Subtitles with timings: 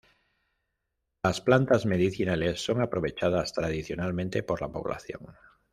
[1.21, 5.35] Las plantas medicinales son aprovechadas tradicionalmente por la población.